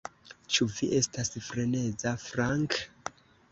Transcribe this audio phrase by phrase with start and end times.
[0.55, 2.81] Ĉu vi estas freneza, Frank?